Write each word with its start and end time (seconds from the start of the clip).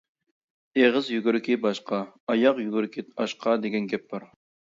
«ئېغىز 0.79 1.09
يۈگۈرۈكى 1.15 1.57
باشقا، 1.65 1.99
ئاياغ 2.35 2.63
يۈگۈرۈكى 2.63 3.05
ئاشقا» 3.25 3.57
دېگەن 3.67 3.87
گەپ 3.93 4.09
بار. 4.15 4.27